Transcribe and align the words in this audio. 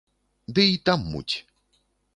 Ды 0.57 0.65
й 0.71 0.79
там 0.89 1.07
муць. 1.13 1.35